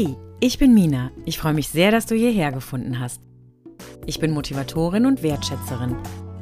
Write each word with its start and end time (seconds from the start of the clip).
Hey, 0.00 0.16
ich 0.38 0.58
bin 0.58 0.74
Mina. 0.74 1.10
Ich 1.24 1.38
freue 1.38 1.54
mich 1.54 1.70
sehr, 1.70 1.90
dass 1.90 2.06
du 2.06 2.14
hierher 2.14 2.52
gefunden 2.52 3.00
hast. 3.00 3.20
Ich 4.06 4.20
bin 4.20 4.30
Motivatorin 4.30 5.06
und 5.06 5.24
Wertschätzerin 5.24 5.96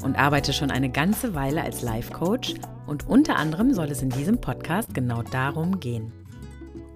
und 0.04 0.18
arbeite 0.18 0.52
schon 0.52 0.70
eine 0.70 0.90
ganze 0.90 1.34
Weile 1.34 1.62
als 1.62 1.80
Life 1.80 2.12
Coach 2.12 2.52
und 2.86 3.08
unter 3.08 3.36
anderem 3.36 3.72
soll 3.72 3.86
es 3.86 4.02
in 4.02 4.10
diesem 4.10 4.42
Podcast 4.42 4.92
genau 4.92 5.22
darum 5.22 5.80
gehen. 5.80 6.12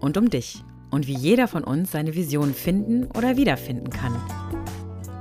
Und 0.00 0.18
um 0.18 0.28
dich 0.28 0.62
und 0.90 1.06
wie 1.06 1.16
jeder 1.16 1.48
von 1.48 1.64
uns 1.64 1.92
seine 1.92 2.14
Vision 2.14 2.52
finden 2.52 3.06
oder 3.06 3.38
wiederfinden 3.38 3.88
kann. 3.88 4.14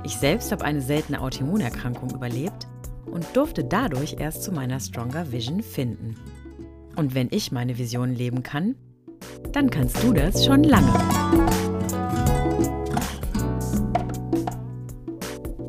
Ich 0.04 0.16
selbst 0.16 0.52
habe 0.52 0.66
eine 0.66 0.82
seltene 0.82 1.22
Autoimmunerkrankung 1.22 2.10
überlebt 2.10 2.68
und 3.06 3.24
durfte 3.34 3.64
dadurch 3.64 4.16
erst 4.18 4.42
zu 4.42 4.52
meiner 4.52 4.78
Stronger 4.78 5.32
Vision 5.32 5.62
finden. 5.62 6.16
Und 6.96 7.14
wenn 7.14 7.28
ich 7.30 7.50
meine 7.50 7.78
Vision 7.78 8.14
leben 8.14 8.42
kann, 8.42 8.74
dann 9.52 9.70
kannst 9.70 10.02
du 10.02 10.12
das 10.12 10.44
schon 10.44 10.64
lange. 10.64 10.92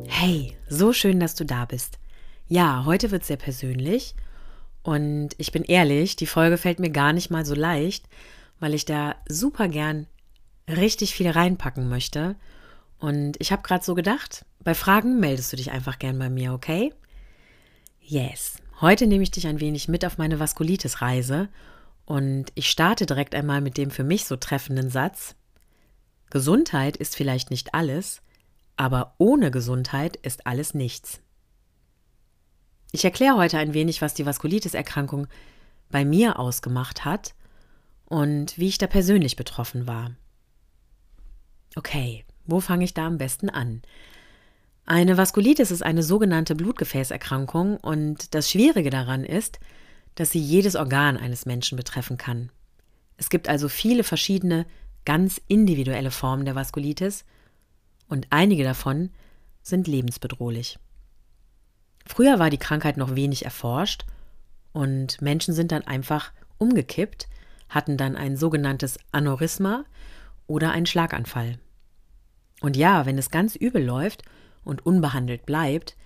Hey, 0.06 0.56
so 0.68 0.92
schön, 0.92 1.20
dass 1.20 1.34
du 1.34 1.44
da 1.44 1.64
bist. 1.64 1.98
Ja, 2.48 2.84
heute 2.84 3.10
wird 3.10 3.24
sehr 3.24 3.36
persönlich 3.36 4.14
und 4.82 5.30
ich 5.38 5.52
bin 5.52 5.64
ehrlich, 5.64 6.16
die 6.16 6.26
Folge 6.26 6.58
fällt 6.58 6.80
mir 6.80 6.90
gar 6.90 7.12
nicht 7.12 7.30
mal 7.30 7.44
so 7.44 7.54
leicht, 7.54 8.08
weil 8.60 8.74
ich 8.74 8.84
da 8.84 9.16
super 9.28 9.68
gern 9.68 10.06
richtig 10.68 11.14
viel 11.14 11.28
reinpacken 11.28 11.88
möchte. 11.88 12.36
Und 12.98 13.36
ich 13.40 13.52
habe 13.52 13.62
gerade 13.62 13.84
so 13.84 13.94
gedacht, 13.94 14.44
bei 14.60 14.74
Fragen 14.74 15.18
meldest 15.18 15.52
du 15.52 15.56
dich 15.56 15.72
einfach 15.72 15.98
gern 15.98 16.18
bei 16.18 16.30
mir, 16.30 16.52
okay? 16.52 16.92
Yes. 18.00 18.58
Heute 18.80 19.06
nehme 19.06 19.22
ich 19.22 19.30
dich 19.30 19.46
ein 19.46 19.60
wenig 19.60 19.88
mit 19.88 20.04
auf 20.04 20.18
meine 20.18 20.38
Vaskulitis-Reise 20.38 21.48
und 22.04 22.46
ich 22.54 22.68
starte 22.68 23.06
direkt 23.06 23.34
einmal 23.34 23.60
mit 23.60 23.76
dem 23.76 23.90
für 23.90 24.04
mich 24.04 24.24
so 24.24 24.36
treffenden 24.36 24.90
Satz. 24.90 25.34
Gesundheit 26.30 26.96
ist 26.96 27.16
vielleicht 27.16 27.50
nicht 27.50 27.74
alles, 27.74 28.22
aber 28.76 29.14
ohne 29.18 29.50
Gesundheit 29.50 30.16
ist 30.16 30.46
alles 30.46 30.74
nichts. 30.74 31.20
Ich 32.90 33.04
erkläre 33.04 33.36
heute 33.36 33.58
ein 33.58 33.74
wenig, 33.74 34.02
was 34.02 34.14
die 34.14 34.26
Vaskulitis-Erkrankung 34.26 35.26
bei 35.90 36.04
mir 36.04 36.38
ausgemacht 36.38 37.04
hat 37.04 37.34
und 38.06 38.58
wie 38.58 38.68
ich 38.68 38.78
da 38.78 38.86
persönlich 38.86 39.36
betroffen 39.36 39.86
war. 39.86 40.12
Okay, 41.76 42.24
wo 42.44 42.60
fange 42.60 42.84
ich 42.84 42.92
da 42.92 43.06
am 43.06 43.18
besten 43.18 43.48
an? 43.48 43.82
Eine 44.84 45.16
Vaskulitis 45.16 45.70
ist 45.70 45.82
eine 45.82 46.02
sogenannte 46.02 46.54
Blutgefäßerkrankung 46.54 47.76
und 47.76 48.34
das 48.34 48.50
Schwierige 48.50 48.90
daran 48.90 49.24
ist, 49.24 49.60
dass 50.14 50.30
sie 50.30 50.40
jedes 50.40 50.76
Organ 50.76 51.16
eines 51.16 51.46
Menschen 51.46 51.76
betreffen 51.76 52.16
kann. 52.16 52.50
Es 53.16 53.30
gibt 53.30 53.48
also 53.48 53.68
viele 53.68 54.04
verschiedene, 54.04 54.66
ganz 55.04 55.40
individuelle 55.48 56.10
Formen 56.10 56.44
der 56.44 56.54
Vaskulitis 56.54 57.24
und 58.08 58.26
einige 58.30 58.64
davon 58.64 59.10
sind 59.62 59.86
lebensbedrohlich. 59.86 60.78
Früher 62.06 62.38
war 62.38 62.50
die 62.50 62.58
Krankheit 62.58 62.96
noch 62.96 63.14
wenig 63.14 63.44
erforscht 63.44 64.04
und 64.72 65.20
Menschen 65.22 65.54
sind 65.54 65.72
dann 65.72 65.82
einfach 65.82 66.32
umgekippt, 66.58 67.28
hatten 67.68 67.96
dann 67.96 68.16
ein 68.16 68.36
sogenanntes 68.36 68.98
Aneurysma 69.12 69.84
oder 70.46 70.72
einen 70.72 70.86
Schlaganfall. 70.86 71.58
Und 72.60 72.76
ja, 72.76 73.06
wenn 73.06 73.18
es 73.18 73.30
ganz 73.30 73.56
übel 73.56 73.84
läuft 73.84 74.22
und 74.64 74.84
unbehandelt 74.84 75.46
bleibt, 75.46 75.96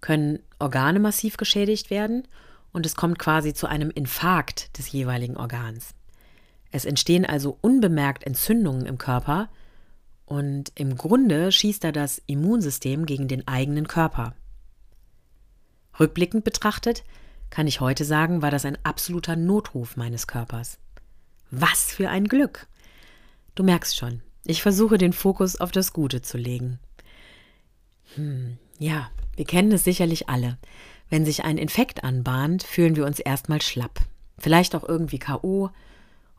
können 0.00 0.40
Organe 0.58 1.00
massiv 1.00 1.36
geschädigt 1.36 1.90
werden 1.90 2.28
und 2.74 2.84
es 2.84 2.96
kommt 2.96 3.18
quasi 3.18 3.54
zu 3.54 3.66
einem 3.66 3.90
Infarkt 3.90 4.76
des 4.76 4.92
jeweiligen 4.92 5.38
Organs. 5.38 5.94
Es 6.70 6.84
entstehen 6.84 7.24
also 7.24 7.56
unbemerkt 7.60 8.24
Entzündungen 8.24 8.84
im 8.84 8.98
Körper 8.98 9.48
und 10.26 10.72
im 10.74 10.96
Grunde 10.96 11.52
schießt 11.52 11.84
da 11.84 11.92
das 11.92 12.20
Immunsystem 12.26 13.06
gegen 13.06 13.28
den 13.28 13.46
eigenen 13.46 13.86
Körper. 13.86 14.34
Rückblickend 15.98 16.42
betrachtet 16.42 17.04
kann 17.48 17.68
ich 17.68 17.80
heute 17.80 18.04
sagen, 18.04 18.42
war 18.42 18.50
das 18.50 18.64
ein 18.64 18.76
absoluter 18.82 19.36
Notruf 19.36 19.96
meines 19.96 20.26
Körpers. 20.26 20.78
Was 21.52 21.92
für 21.92 22.10
ein 22.10 22.26
Glück! 22.26 22.66
Du 23.54 23.62
merkst 23.62 23.96
schon, 23.96 24.20
ich 24.44 24.62
versuche 24.62 24.98
den 24.98 25.12
Fokus 25.12 25.60
auf 25.60 25.70
das 25.70 25.92
Gute 25.92 26.22
zu 26.22 26.36
legen. 26.36 26.80
Hm, 28.16 28.58
ja, 28.80 29.10
wir 29.36 29.44
kennen 29.44 29.70
es 29.70 29.84
sicherlich 29.84 30.28
alle. 30.28 30.58
Wenn 31.10 31.24
sich 31.24 31.44
ein 31.44 31.58
Infekt 31.58 32.04
anbahnt, 32.04 32.62
fühlen 32.62 32.96
wir 32.96 33.06
uns 33.06 33.18
erstmal 33.20 33.62
schlapp. 33.62 34.00
Vielleicht 34.38 34.74
auch 34.74 34.84
irgendwie 34.88 35.18
K.O. 35.18 35.70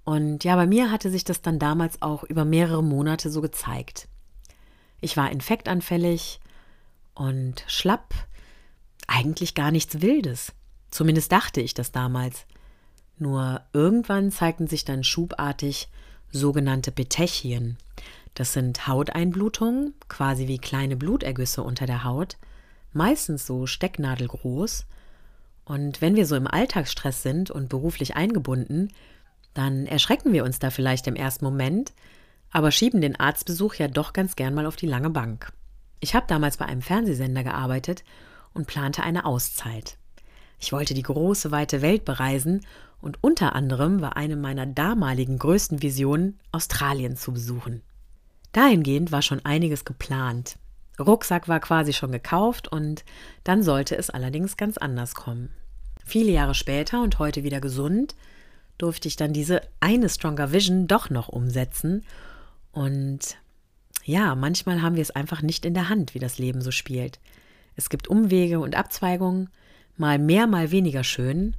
Und 0.04 0.44
ja, 0.44 0.56
bei 0.56 0.68
mir 0.68 0.92
hatte 0.92 1.10
sich 1.10 1.24
das 1.24 1.42
dann 1.42 1.60
damals 1.60 2.02
auch 2.02 2.24
über 2.24 2.46
mehrere 2.46 2.84
Monate 2.84 3.30
so 3.30 3.42
gezeigt. 3.42 4.08
Ich 5.02 5.18
war 5.18 5.32
infektanfällig 5.32 6.40
und 7.14 7.64
schlapp, 7.68 8.14
eigentlich 9.08 9.56
gar 9.56 9.72
nichts 9.72 10.02
Wildes. 10.02 10.54
Zumindest 10.92 11.32
dachte 11.32 11.62
ich 11.62 11.74
das 11.74 11.92
damals. 11.92 12.46
Nur 13.18 13.62
irgendwann 13.74 14.32
zeigten 14.32 14.68
sich 14.68 14.86
dann 14.86 15.04
schubartig 15.04 15.90
sogenannte 16.32 16.92
Petechien. 16.92 17.78
Das 18.34 18.54
sind 18.54 18.88
Hauteinblutungen, 18.88 19.94
quasi 20.10 20.48
wie 20.48 20.58
kleine 20.58 20.98
Blutergüsse 20.98 21.64
unter 21.64 21.86
der 21.86 22.04
Haut, 22.04 22.38
meistens 22.96 23.46
so 23.46 23.68
stecknadelgroß. 23.68 24.86
Und 25.66 26.02
wenn 26.02 26.16
wir 26.16 26.26
so 26.26 26.36
im 26.36 26.48
Alltagsstress 26.48 27.24
sind 27.24 27.52
und 27.52 27.70
beruflich 27.70 28.16
eingebunden, 28.16 28.90
dann 29.54 29.88
erschrecken 29.88 30.34
wir 30.34 30.44
uns 30.44 30.60
da 30.60 30.70
vielleicht 30.70 31.08
im 31.08 31.16
ersten 31.16 31.46
Moment, 31.46 31.94
aber 32.52 32.72
schieben 32.72 33.02
den 33.02 33.20
Arztbesuch 33.20 33.76
ja 33.76 33.88
doch 33.88 34.14
ganz 34.14 34.36
gern 34.36 34.54
mal 34.54 34.66
auf 34.66 34.76
die 34.76 34.88
lange 34.88 35.10
Bank. 35.10 35.52
Ich 36.00 36.14
habe 36.14 36.28
damals 36.28 36.58
bei 36.58 36.66
einem 36.66 36.82
Fernsehsender 36.82 37.44
gearbeitet 37.44 38.04
und 38.54 38.68
plante 38.68 39.04
eine 39.04 39.26
Auszeit. 39.26 39.98
Ich 40.60 40.72
wollte 40.72 40.94
die 40.94 41.02
große, 41.02 41.52
weite 41.52 41.82
Welt 41.82 42.06
bereisen 42.06 42.62
und 43.02 43.24
unter 43.24 43.56
anderem 43.56 44.02
war 44.02 44.18
eine 44.18 44.36
meiner 44.36 44.66
damaligen 44.66 45.38
größten 45.38 45.82
Visionen, 45.82 46.40
Australien 46.52 47.18
zu 47.18 47.34
besuchen. 47.34 47.82
Dahingehend 48.52 49.12
war 49.12 49.22
schon 49.22 49.44
einiges 49.44 49.84
geplant. 49.86 50.58
Rucksack 51.00 51.48
war 51.48 51.60
quasi 51.60 51.94
schon 51.94 52.12
gekauft 52.12 52.68
und 52.68 53.04
dann 53.44 53.64
sollte 53.64 53.98
es 53.98 54.10
allerdings 54.10 54.58
ganz 54.58 54.78
anders 54.78 55.16
kommen. 55.16 55.50
Viele 56.06 56.32
Jahre 56.32 56.56
später 56.56 57.02
und 57.02 57.20
heute 57.20 57.44
wieder 57.44 57.60
gesund, 57.60 58.16
durfte 58.78 59.08
ich 59.08 59.16
dann 59.16 59.34
diese 59.34 59.62
eine 59.80 60.10
Stronger 60.10 60.52
Vision 60.52 60.88
doch 60.88 61.10
noch 61.10 61.30
umsetzen. 61.30 62.04
Und 62.72 63.38
ja, 64.04 64.36
manchmal 64.36 64.82
haben 64.82 64.96
wir 64.96 65.02
es 65.02 65.12
einfach 65.12 65.42
nicht 65.42 65.66
in 65.66 65.74
der 65.74 65.90
Hand, 65.90 66.14
wie 66.14 66.20
das 66.20 66.38
Leben 66.38 66.62
so 66.62 66.72
spielt. 66.72 67.20
Es 67.76 67.90
gibt 67.90 68.08
Umwege 68.08 68.60
und 68.60 68.76
Abzweigungen, 68.76 69.50
mal 69.98 70.20
mehr, 70.20 70.48
mal 70.48 70.72
weniger 70.72 71.04
schön. 71.04 71.56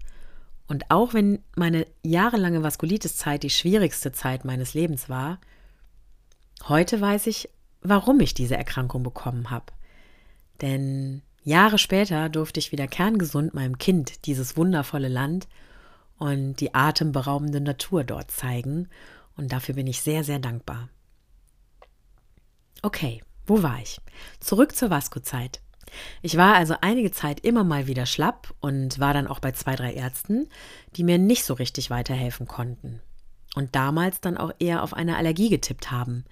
Und 0.68 0.90
auch 0.90 1.14
wenn 1.14 1.42
meine 1.54 1.86
jahrelange 2.02 2.62
Vaskulitis-Zeit 2.62 3.42
die 3.42 3.50
schwierigste 3.50 4.12
Zeit 4.12 4.44
meines 4.44 4.74
Lebens 4.74 5.08
war, 5.08 5.38
heute 6.68 7.00
weiß 7.00 7.28
ich, 7.28 7.48
warum 7.82 8.20
ich 8.20 8.34
diese 8.34 8.56
Erkrankung 8.56 9.02
bekommen 9.02 9.50
habe. 9.50 9.66
Denn 10.60 11.22
Jahre 11.42 11.78
später 11.78 12.28
durfte 12.28 12.58
ich 12.60 12.72
wieder 12.72 12.88
kerngesund 12.88 13.54
meinem 13.54 13.78
Kind 13.78 14.26
dieses 14.26 14.56
wundervolle 14.56 15.08
Land 15.08 15.46
und 16.18 16.56
die 16.56 16.74
atemberaubende 16.74 17.60
Natur 17.60 18.04
dort 18.04 18.30
zeigen. 18.30 18.88
Und 19.36 19.52
dafür 19.52 19.74
bin 19.74 19.86
ich 19.86 20.00
sehr, 20.00 20.24
sehr 20.24 20.38
dankbar. 20.38 20.88
Okay, 22.82 23.22
wo 23.46 23.62
war 23.62 23.78
ich? 23.80 24.00
Zurück 24.40 24.74
zur 24.74 24.90
Vasco-Zeit. 24.90 25.60
Ich 26.22 26.36
war 26.36 26.54
also 26.54 26.74
einige 26.80 27.12
Zeit 27.12 27.40
immer 27.40 27.64
mal 27.64 27.86
wieder 27.86 28.06
schlapp 28.06 28.52
und 28.60 28.98
war 28.98 29.14
dann 29.14 29.26
auch 29.26 29.38
bei 29.38 29.52
zwei, 29.52 29.76
drei 29.76 29.92
Ärzten, 29.94 30.48
die 30.96 31.04
mir 31.04 31.18
nicht 31.18 31.44
so 31.44 31.54
richtig 31.54 31.90
weiterhelfen 31.90 32.46
konnten. 32.46 33.00
Und 33.54 33.74
damals 33.74 34.20
dann 34.20 34.36
auch 34.36 34.52
eher 34.58 34.82
auf 34.82 34.94
eine 34.94 35.16
Allergie 35.16 35.48
getippt 35.48 35.90
haben. 35.90 36.24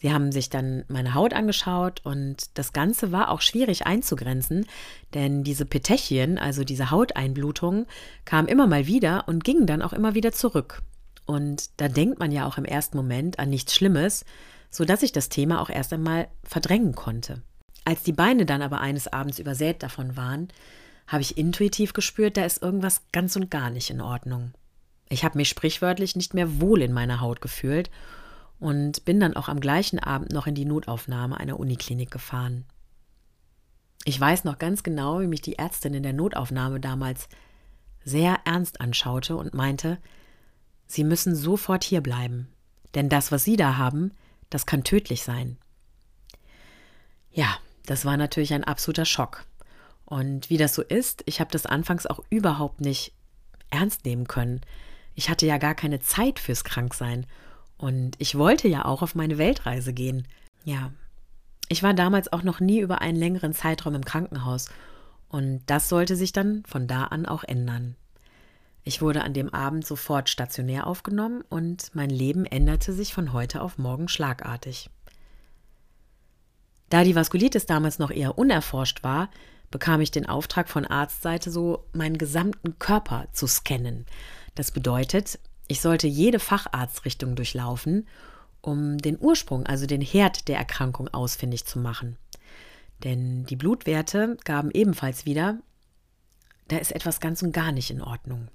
Sie 0.00 0.12
haben 0.12 0.32
sich 0.32 0.48
dann 0.48 0.84
meine 0.88 1.12
Haut 1.12 1.34
angeschaut 1.34 2.00
und 2.04 2.58
das 2.58 2.72
Ganze 2.72 3.12
war 3.12 3.30
auch 3.30 3.42
schwierig 3.42 3.86
einzugrenzen, 3.86 4.66
denn 5.12 5.44
diese 5.44 5.66
Petechien, 5.66 6.38
also 6.38 6.64
diese 6.64 6.90
Hauteinblutungen, 6.90 7.86
kamen 8.24 8.48
immer 8.48 8.66
mal 8.66 8.86
wieder 8.86 9.24
und 9.28 9.44
gingen 9.44 9.66
dann 9.66 9.82
auch 9.82 9.92
immer 9.92 10.14
wieder 10.14 10.32
zurück. 10.32 10.80
Und 11.26 11.68
da 11.76 11.88
denkt 11.88 12.18
man 12.18 12.32
ja 12.32 12.46
auch 12.46 12.56
im 12.56 12.64
ersten 12.64 12.96
Moment 12.96 13.38
an 13.38 13.50
nichts 13.50 13.74
Schlimmes, 13.74 14.24
sodass 14.70 15.02
ich 15.02 15.12
das 15.12 15.28
Thema 15.28 15.60
auch 15.60 15.68
erst 15.68 15.92
einmal 15.92 16.28
verdrängen 16.44 16.94
konnte. 16.94 17.42
Als 17.84 18.02
die 18.02 18.12
Beine 18.12 18.46
dann 18.46 18.62
aber 18.62 18.80
eines 18.80 19.06
Abends 19.06 19.38
übersät 19.38 19.82
davon 19.82 20.16
waren, 20.16 20.48
habe 21.08 21.22
ich 21.22 21.36
intuitiv 21.36 21.92
gespürt, 21.92 22.38
da 22.38 22.46
ist 22.46 22.62
irgendwas 22.62 23.02
ganz 23.12 23.36
und 23.36 23.50
gar 23.50 23.68
nicht 23.68 23.90
in 23.90 24.00
Ordnung. 24.00 24.52
Ich 25.10 25.24
habe 25.24 25.36
mich 25.36 25.48
sprichwörtlich 25.50 26.16
nicht 26.16 26.32
mehr 26.32 26.60
wohl 26.60 26.80
in 26.80 26.92
meiner 26.92 27.20
Haut 27.20 27.42
gefühlt 27.42 27.90
und 28.60 29.04
bin 29.04 29.18
dann 29.18 29.34
auch 29.34 29.48
am 29.48 29.58
gleichen 29.58 29.98
Abend 29.98 30.32
noch 30.32 30.46
in 30.46 30.54
die 30.54 30.66
Notaufnahme 30.66 31.38
einer 31.38 31.58
Uniklinik 31.58 32.10
gefahren. 32.10 32.64
Ich 34.04 34.20
weiß 34.20 34.44
noch 34.44 34.58
ganz 34.58 34.82
genau, 34.82 35.20
wie 35.20 35.26
mich 35.26 35.40
die 35.40 35.58
Ärztin 35.58 35.94
in 35.94 36.02
der 36.02 36.12
Notaufnahme 36.12 36.78
damals 36.78 37.28
sehr 38.04 38.38
ernst 38.44 38.80
anschaute 38.80 39.36
und 39.36 39.54
meinte, 39.54 39.98
Sie 40.86 41.04
müssen 41.04 41.36
sofort 41.36 41.84
hier 41.84 42.00
bleiben. 42.00 42.48
Denn 42.94 43.08
das, 43.08 43.30
was 43.30 43.44
Sie 43.44 43.56
da 43.56 43.76
haben, 43.76 44.12
das 44.48 44.66
kann 44.66 44.84
tödlich 44.84 45.22
sein. 45.22 45.56
Ja, 47.30 47.58
das 47.86 48.04
war 48.04 48.16
natürlich 48.16 48.52
ein 48.52 48.64
absoluter 48.64 49.04
Schock. 49.04 49.44
Und 50.04 50.50
wie 50.50 50.56
das 50.56 50.74
so 50.74 50.82
ist, 50.82 51.22
ich 51.26 51.40
habe 51.40 51.52
das 51.52 51.66
anfangs 51.66 52.06
auch 52.06 52.20
überhaupt 52.30 52.80
nicht 52.80 53.12
ernst 53.70 54.04
nehmen 54.04 54.26
können. 54.26 54.60
Ich 55.14 55.30
hatte 55.30 55.46
ja 55.46 55.58
gar 55.58 55.74
keine 55.74 56.00
Zeit 56.00 56.40
fürs 56.40 56.64
Kranksein. 56.64 57.26
Und 57.80 58.14
ich 58.18 58.36
wollte 58.36 58.68
ja 58.68 58.84
auch 58.84 59.00
auf 59.00 59.14
meine 59.14 59.38
Weltreise 59.38 59.94
gehen. 59.94 60.28
Ja, 60.64 60.92
ich 61.70 61.82
war 61.82 61.94
damals 61.94 62.30
auch 62.30 62.42
noch 62.42 62.60
nie 62.60 62.80
über 62.80 63.00
einen 63.00 63.16
längeren 63.16 63.54
Zeitraum 63.54 63.94
im 63.94 64.04
Krankenhaus. 64.04 64.68
Und 65.30 65.62
das 65.64 65.88
sollte 65.88 66.14
sich 66.14 66.32
dann 66.32 66.62
von 66.66 66.86
da 66.86 67.04
an 67.04 67.24
auch 67.24 67.42
ändern. 67.42 67.96
Ich 68.84 69.00
wurde 69.00 69.22
an 69.22 69.32
dem 69.32 69.48
Abend 69.54 69.86
sofort 69.86 70.28
stationär 70.28 70.86
aufgenommen 70.86 71.42
und 71.48 71.94
mein 71.94 72.10
Leben 72.10 72.44
änderte 72.44 72.92
sich 72.92 73.14
von 73.14 73.32
heute 73.32 73.62
auf 73.62 73.78
morgen 73.78 74.08
schlagartig. 74.08 74.90
Da 76.90 77.02
die 77.02 77.14
Vaskulitis 77.14 77.64
damals 77.64 77.98
noch 77.98 78.10
eher 78.10 78.36
unerforscht 78.36 79.02
war, 79.02 79.30
bekam 79.70 80.02
ich 80.02 80.10
den 80.10 80.28
Auftrag 80.28 80.68
von 80.68 80.84
Arztseite, 80.84 81.50
so 81.50 81.86
meinen 81.94 82.18
gesamten 82.18 82.78
Körper 82.78 83.28
zu 83.32 83.46
scannen. 83.46 84.04
Das 84.54 84.70
bedeutet, 84.70 85.38
ich 85.70 85.80
sollte 85.80 86.08
jede 86.08 86.40
Facharztrichtung 86.40 87.36
durchlaufen, 87.36 88.08
um 88.60 88.98
den 88.98 89.16
Ursprung, 89.20 89.66
also 89.66 89.86
den 89.86 90.00
Herd 90.00 90.48
der 90.48 90.56
Erkrankung 90.58 91.06
ausfindig 91.08 91.64
zu 91.64 91.78
machen. 91.78 92.16
Denn 93.04 93.44
die 93.46 93.54
Blutwerte 93.54 94.36
gaben 94.44 94.72
ebenfalls 94.72 95.26
wieder, 95.26 95.60
da 96.66 96.78
ist 96.78 96.90
etwas 96.90 97.20
ganz 97.20 97.42
und 97.42 97.52
gar 97.52 97.70
nicht 97.70 97.92
in 97.92 98.02
Ordnung. 98.02 98.48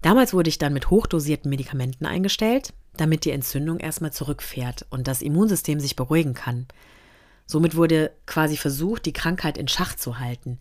Damals 0.00 0.32
wurde 0.32 0.48
ich 0.48 0.56
dann 0.56 0.72
mit 0.72 0.88
hochdosierten 0.88 1.50
Medikamenten 1.50 2.06
eingestellt, 2.06 2.72
damit 2.96 3.26
die 3.26 3.30
Entzündung 3.30 3.78
erstmal 3.78 4.12
zurückfährt 4.12 4.86
und 4.88 5.06
das 5.06 5.20
Immunsystem 5.20 5.78
sich 5.78 5.94
beruhigen 5.94 6.32
kann. 6.32 6.66
Somit 7.46 7.76
wurde 7.76 8.12
quasi 8.24 8.56
versucht, 8.56 9.04
die 9.04 9.12
Krankheit 9.12 9.58
in 9.58 9.68
Schach 9.68 9.94
zu 9.94 10.18
halten. 10.18 10.58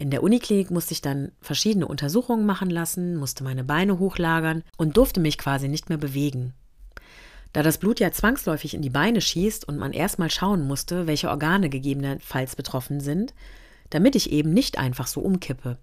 In 0.00 0.08
der 0.08 0.22
Uniklinik 0.22 0.70
musste 0.70 0.94
ich 0.94 1.02
dann 1.02 1.30
verschiedene 1.42 1.86
Untersuchungen 1.86 2.46
machen 2.46 2.70
lassen, 2.70 3.16
musste 3.16 3.44
meine 3.44 3.64
Beine 3.64 3.98
hochlagern 3.98 4.64
und 4.78 4.96
durfte 4.96 5.20
mich 5.20 5.36
quasi 5.36 5.68
nicht 5.68 5.90
mehr 5.90 5.98
bewegen. 5.98 6.54
Da 7.52 7.62
das 7.62 7.76
Blut 7.76 8.00
ja 8.00 8.10
zwangsläufig 8.10 8.72
in 8.72 8.80
die 8.80 8.88
Beine 8.88 9.20
schießt 9.20 9.68
und 9.68 9.76
man 9.76 9.92
erstmal 9.92 10.30
schauen 10.30 10.66
musste, 10.66 11.06
welche 11.06 11.28
Organe 11.28 11.68
gegebenenfalls 11.68 12.56
betroffen 12.56 13.00
sind, 13.00 13.34
damit 13.90 14.16
ich 14.16 14.32
eben 14.32 14.54
nicht 14.54 14.78
einfach 14.78 15.06
so 15.06 15.20
umkippe. 15.20 15.76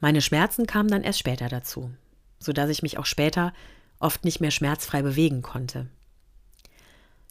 Meine 0.00 0.22
Schmerzen 0.22 0.66
kamen 0.66 0.88
dann 0.88 1.02
erst 1.02 1.18
später 1.18 1.50
dazu, 1.50 1.90
sodass 2.38 2.70
ich 2.70 2.80
mich 2.80 2.96
auch 2.96 3.04
später 3.04 3.52
oft 3.98 4.24
nicht 4.24 4.40
mehr 4.40 4.50
schmerzfrei 4.50 5.02
bewegen 5.02 5.42
konnte. 5.42 5.86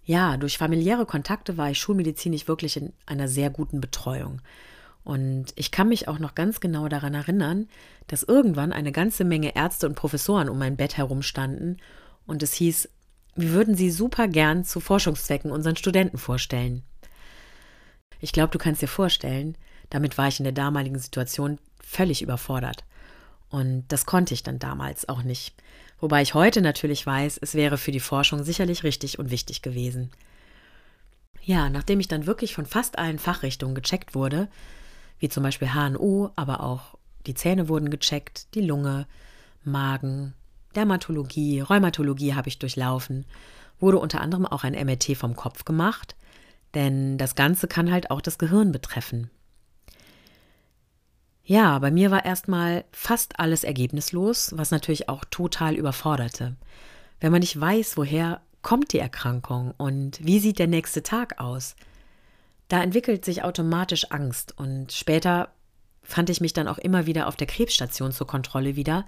Ja, 0.06 0.38
durch 0.38 0.60
familiäre 0.60 1.08
Kontakte 1.08 1.58
war 1.58 1.72
ich 1.72 1.80
schulmedizinisch 1.80 2.48
wirklich 2.48 2.78
in 2.78 2.94
einer 3.08 3.28
sehr 3.28 3.50
guten 3.50 3.82
Betreuung. 3.82 4.44
Und 5.10 5.54
ich 5.56 5.72
kann 5.72 5.90
mich 5.90 6.08
auch 6.08 6.20
noch 6.20 6.36
ganz 6.36 6.60
genau 6.60 6.88
daran 6.88 7.16
erinnern, 7.16 7.68
dass 8.06 8.22
irgendwann 8.22 8.72
eine 8.72 8.92
ganze 8.92 9.24
Menge 9.24 9.56
Ärzte 9.56 9.88
und 9.88 9.96
Professoren 9.96 10.50
um 10.50 10.60
mein 10.60 10.78
Bett 10.78 10.98
herumstanden 10.98 11.78
und 12.28 12.44
es 12.44 12.54
hieß, 12.54 12.88
wir 13.36 13.50
würden 13.50 13.74
sie 13.74 13.90
super 13.90 14.28
gern 14.28 14.66
zu 14.66 14.80
Forschungszwecken 14.80 15.50
unseren 15.50 15.78
Studenten 15.78 16.20
vorstellen. 16.20 16.84
Ich 18.20 18.34
glaube, 18.34 18.52
du 18.52 18.60
kannst 18.60 18.84
dir 18.84 18.88
vorstellen, 18.88 19.58
damit 19.90 20.20
war 20.20 20.28
ich 20.28 20.40
in 20.40 20.44
der 20.44 20.54
damaligen 20.54 21.00
Situation 21.00 21.58
völlig 21.82 22.22
überfordert. 22.22 22.84
Und 23.50 23.86
das 23.88 24.06
konnte 24.06 24.36
ich 24.36 24.44
dann 24.44 24.60
damals 24.60 25.10
auch 25.10 25.24
nicht. 25.24 25.56
Wobei 26.00 26.22
ich 26.22 26.36
heute 26.36 26.62
natürlich 26.62 27.04
weiß, 27.04 27.40
es 27.42 27.56
wäre 27.56 27.80
für 27.80 27.92
die 27.92 28.00
Forschung 28.00 28.44
sicherlich 28.44 28.84
richtig 28.84 29.18
und 29.18 29.32
wichtig 29.32 29.64
gewesen. 29.64 30.12
Ja, 31.42 31.68
nachdem 31.68 32.00
ich 32.00 32.08
dann 32.08 32.28
wirklich 32.28 32.54
von 32.54 32.68
fast 32.68 33.00
allen 33.00 33.18
Fachrichtungen 33.18 33.74
gecheckt 33.74 34.14
wurde, 34.14 34.50
wie 35.20 35.30
zum 35.30 35.44
Beispiel 35.44 35.70
HNO, 35.74 36.32
aber 36.36 36.62
auch 36.62 36.98
die 37.26 37.34
Zähne 37.34 37.70
wurden 37.70 37.90
gecheckt, 37.90 38.54
die 38.56 38.62
Lunge, 38.62 39.08
Magen, 39.64 40.34
Dermatologie, 40.76 41.62
Rheumatologie 41.62 42.34
habe 42.34 42.48
ich 42.48 42.60
durchlaufen, 42.60 43.26
wurde 43.80 44.00
unter 44.00 44.22
anderem 44.22 44.46
auch 44.46 44.64
ein 44.64 44.74
MRT 44.74 45.18
vom 45.18 45.36
Kopf 45.36 45.66
gemacht, 45.66 46.16
denn 46.74 47.18
das 47.18 47.36
Ganze 47.36 47.68
kann 47.68 47.92
halt 47.92 48.12
auch 48.12 48.22
das 48.22 48.38
Gehirn 48.38 48.72
betreffen. 48.72 49.30
Ja, 51.44 51.80
bei 51.80 51.90
mir 51.90 52.12
war 52.12 52.26
erstmal 52.26 52.86
fast 52.92 53.40
alles 53.40 53.64
ergebnislos, 53.64 54.54
was 54.56 54.70
natürlich 54.70 55.10
auch 55.10 55.26
total 55.26 55.76
überforderte. 55.76 56.56
Wenn 57.20 57.32
man 57.32 57.40
nicht 57.40 57.60
weiß, 57.60 57.98
woher 57.98 58.42
kommt 58.62 58.94
die 58.94 59.00
Erkrankung 59.00 59.74
und 59.78 60.24
wie 60.24 60.40
sieht 60.40 60.60
der 60.60 60.68
nächste 60.68 61.02
Tag 61.02 61.40
aus, 61.40 61.76
da 62.70 62.82
entwickelt 62.82 63.26
sich 63.26 63.44
automatisch 63.44 64.12
Angst 64.12 64.58
und 64.58 64.94
später 64.94 65.50
fand 66.04 66.30
ich 66.30 66.40
mich 66.40 66.54
dann 66.54 66.68
auch 66.68 66.78
immer 66.78 67.06
wieder 67.06 67.28
auf 67.28 67.36
der 67.36 67.48
Krebsstation 67.48 68.12
zur 68.12 68.28
Kontrolle 68.28 68.76
wieder, 68.76 69.06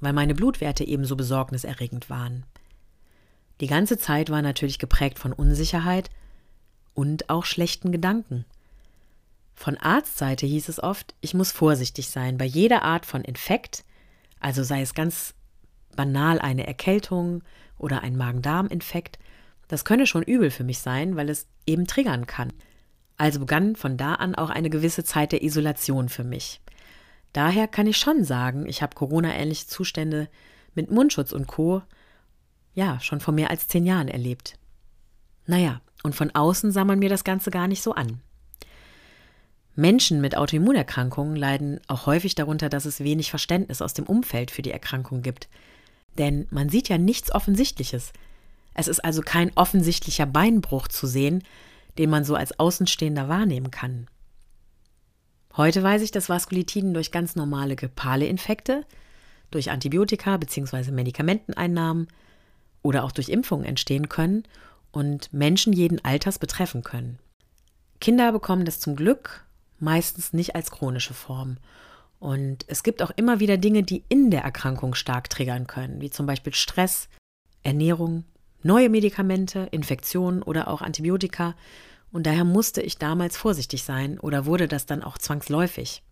weil 0.00 0.12
meine 0.12 0.34
Blutwerte 0.34 0.84
ebenso 0.84 1.14
besorgniserregend 1.14 2.10
waren. 2.10 2.44
Die 3.60 3.66
ganze 3.66 3.98
Zeit 3.98 4.30
war 4.30 4.40
natürlich 4.42 4.78
geprägt 4.78 5.18
von 5.18 5.32
Unsicherheit 5.32 6.08
und 6.94 7.28
auch 7.28 7.44
schlechten 7.44 7.92
Gedanken. 7.92 8.46
Von 9.54 9.76
Arztseite 9.76 10.46
hieß 10.46 10.70
es 10.70 10.82
oft, 10.82 11.14
ich 11.20 11.34
muss 11.34 11.52
vorsichtig 11.52 12.08
sein 12.08 12.38
bei 12.38 12.46
jeder 12.46 12.82
Art 12.82 13.04
von 13.04 13.22
Infekt, 13.22 13.84
also 14.40 14.62
sei 14.62 14.80
es 14.80 14.94
ganz 14.94 15.34
banal 15.96 16.38
eine 16.38 16.66
Erkältung 16.66 17.42
oder 17.76 18.02
ein 18.02 18.16
Magen-Darm-Infekt, 18.16 19.18
das 19.68 19.84
könne 19.84 20.06
schon 20.06 20.22
übel 20.22 20.50
für 20.50 20.64
mich 20.64 20.78
sein, 20.78 21.14
weil 21.16 21.28
es 21.28 21.46
eben 21.66 21.86
triggern 21.86 22.26
kann. 22.26 22.52
Also 23.20 23.38
begann 23.38 23.76
von 23.76 23.98
da 23.98 24.14
an 24.14 24.34
auch 24.34 24.48
eine 24.48 24.70
gewisse 24.70 25.04
Zeit 25.04 25.32
der 25.32 25.42
Isolation 25.42 26.08
für 26.08 26.24
mich. 26.24 26.62
Daher 27.34 27.68
kann 27.68 27.86
ich 27.86 27.98
schon 27.98 28.24
sagen, 28.24 28.66
ich 28.66 28.80
habe 28.80 28.94
Corona-ähnliche 28.94 29.66
Zustände 29.66 30.30
mit 30.74 30.90
Mundschutz 30.90 31.32
und 31.32 31.46
Co. 31.46 31.82
ja 32.72 32.98
schon 33.00 33.20
vor 33.20 33.34
mehr 33.34 33.50
als 33.50 33.68
zehn 33.68 33.84
Jahren 33.84 34.08
erlebt. 34.08 34.54
Naja, 35.44 35.82
und 36.02 36.14
von 36.14 36.30
außen 36.34 36.72
sah 36.72 36.84
man 36.84 36.98
mir 36.98 37.10
das 37.10 37.22
Ganze 37.22 37.50
gar 37.50 37.68
nicht 37.68 37.82
so 37.82 37.92
an. 37.92 38.22
Menschen 39.76 40.22
mit 40.22 40.34
Autoimmunerkrankungen 40.34 41.36
leiden 41.36 41.78
auch 41.88 42.06
häufig 42.06 42.34
darunter, 42.36 42.70
dass 42.70 42.86
es 42.86 43.00
wenig 43.00 43.28
Verständnis 43.28 43.82
aus 43.82 43.92
dem 43.92 44.06
Umfeld 44.06 44.50
für 44.50 44.62
die 44.62 44.72
Erkrankung 44.72 45.20
gibt. 45.20 45.50
Denn 46.16 46.46
man 46.48 46.70
sieht 46.70 46.88
ja 46.88 46.96
nichts 46.96 47.30
Offensichtliches. 47.30 48.14
Es 48.72 48.88
ist 48.88 49.04
also 49.04 49.20
kein 49.20 49.52
offensichtlicher 49.56 50.24
Beinbruch 50.24 50.88
zu 50.88 51.06
sehen, 51.06 51.44
den 51.98 52.10
man 52.10 52.24
so 52.24 52.34
als 52.34 52.58
Außenstehender 52.58 53.28
wahrnehmen 53.28 53.70
kann. 53.70 54.06
Heute 55.56 55.82
weiß 55.82 56.02
ich, 56.02 56.10
dass 56.10 56.28
Vaskulitiden 56.28 56.94
durch 56.94 57.10
ganz 57.10 57.36
normale 57.36 57.76
grippale 57.76 58.26
Infekte, 58.26 58.84
durch 59.50 59.70
Antibiotika 59.70 60.36
bzw. 60.36 60.92
Medikamenteneinnahmen 60.92 62.08
oder 62.82 63.04
auch 63.04 63.12
durch 63.12 63.28
Impfungen 63.28 63.66
entstehen 63.66 64.08
können 64.08 64.44
und 64.92 65.32
Menschen 65.32 65.72
jeden 65.72 66.04
Alters 66.04 66.38
betreffen 66.38 66.82
können. 66.82 67.18
Kinder 68.00 68.32
bekommen 68.32 68.64
das 68.64 68.80
zum 68.80 68.96
Glück 68.96 69.44
meistens 69.78 70.32
nicht 70.32 70.54
als 70.54 70.70
chronische 70.70 71.14
Form. 71.14 71.56
Und 72.18 72.64
es 72.68 72.82
gibt 72.82 73.02
auch 73.02 73.10
immer 73.16 73.40
wieder 73.40 73.56
Dinge, 73.56 73.82
die 73.82 74.04
in 74.08 74.30
der 74.30 74.42
Erkrankung 74.42 74.94
stark 74.94 75.30
triggern 75.30 75.66
können, 75.66 76.00
wie 76.00 76.10
zum 76.10 76.26
Beispiel 76.26 76.54
Stress, 76.54 77.08
Ernährung, 77.62 78.24
neue 78.62 78.88
Medikamente, 78.88 79.68
Infektionen 79.70 80.42
oder 80.42 80.68
auch 80.68 80.82
Antibiotika. 80.82 81.54
Und 82.12 82.26
daher 82.26 82.44
musste 82.44 82.82
ich 82.82 82.98
damals 82.98 83.36
vorsichtig 83.36 83.84
sein 83.84 84.18
oder 84.18 84.46
wurde 84.46 84.68
das 84.68 84.86
dann 84.86 85.02
auch 85.02 85.18
zwangsläufig. 85.18 86.02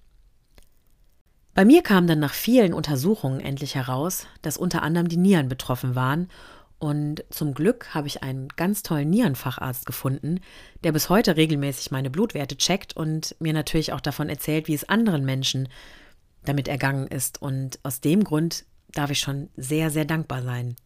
Bei 1.54 1.64
mir 1.64 1.82
kam 1.82 2.06
dann 2.06 2.20
nach 2.20 2.34
vielen 2.34 2.72
Untersuchungen 2.72 3.40
endlich 3.40 3.74
heraus, 3.74 4.26
dass 4.42 4.56
unter 4.56 4.82
anderem 4.82 5.08
die 5.08 5.16
Nieren 5.16 5.48
betroffen 5.48 5.96
waren 5.96 6.28
und 6.78 7.24
zum 7.30 7.54
Glück 7.54 7.92
habe 7.92 8.06
ich 8.06 8.22
einen 8.22 8.48
ganz 8.48 8.82
tollen 8.82 9.10
Nierenfacharzt 9.10 9.84
gefunden, 9.84 10.40
der 10.84 10.92
bis 10.92 11.08
heute 11.08 11.36
regelmäßig 11.36 11.90
meine 11.90 12.10
Blutwerte 12.10 12.56
checkt 12.56 12.96
und 12.96 13.34
mir 13.40 13.52
natürlich 13.52 13.92
auch 13.92 14.00
davon 14.00 14.28
erzählt, 14.28 14.68
wie 14.68 14.74
es 14.74 14.88
anderen 14.88 15.24
Menschen 15.24 15.68
damit 16.44 16.68
ergangen 16.68 17.08
ist. 17.08 17.42
Und 17.42 17.80
aus 17.82 18.00
dem 18.00 18.22
Grund 18.22 18.64
darf 18.92 19.10
ich 19.10 19.18
schon 19.18 19.48
sehr, 19.56 19.90
sehr 19.90 20.04
dankbar 20.04 20.42
sein. 20.42 20.76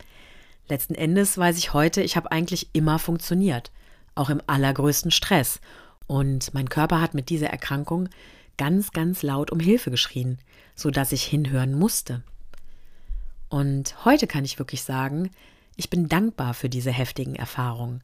Letzten 0.73 0.95
Endes 0.95 1.37
weiß 1.37 1.59
ich 1.59 1.75
heute, 1.75 2.01
ich 2.01 2.17
habe 2.17 2.33
eigentlich 2.33 2.71
immer 2.73 2.99
funktioniert, 2.99 3.71
auch 4.15 4.31
im 4.31 4.41
allergrößten 4.47 5.11
Stress. 5.11 5.61
Und 6.07 6.55
mein 6.55 6.71
Körper 6.71 7.03
hat 7.03 7.13
mit 7.13 7.29
dieser 7.29 7.49
Erkrankung 7.49 8.09
ganz, 8.57 8.91
ganz 8.91 9.23
laut 9.23 9.51
um 9.51 9.61
Hilfe 9.61 9.91
geschrien, 9.91 10.39
sodass 10.75 11.13
ich 11.13 11.25
hinhören 11.25 11.79
musste. 11.79 12.23
Und 13.51 14.03
heute 14.07 14.27
kann 14.27 14.47
ich 14.47 14.59
wirklich 14.59 14.83
sagen, 14.83 15.31
ich 15.77 15.91
bin 15.91 16.09
dankbar 16.09 16.55
für 16.55 16.71
diese 16.71 16.91
heftigen 16.91 17.35
Erfahrungen, 17.35 18.01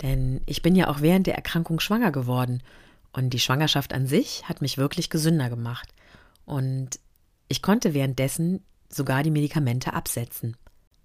denn 0.00 0.40
ich 0.46 0.62
bin 0.62 0.74
ja 0.74 0.88
auch 0.88 1.02
während 1.02 1.26
der 1.26 1.34
Erkrankung 1.34 1.78
schwanger 1.78 2.10
geworden 2.10 2.62
und 3.12 3.34
die 3.34 3.38
Schwangerschaft 3.38 3.92
an 3.92 4.06
sich 4.06 4.48
hat 4.48 4.62
mich 4.62 4.78
wirklich 4.78 5.10
gesünder 5.10 5.50
gemacht 5.50 5.92
und 6.46 6.88
ich 7.48 7.60
konnte 7.60 7.92
währenddessen 7.92 8.64
sogar 8.88 9.22
die 9.22 9.30
Medikamente 9.30 9.92
absetzen. 9.92 10.56